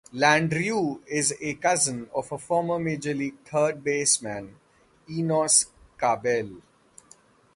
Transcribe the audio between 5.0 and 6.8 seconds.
Enos Cabell.